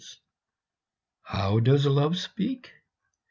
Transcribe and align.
How 1.21 1.59
does 1.59 1.85
Love 1.85 2.17
speak? 2.17 2.71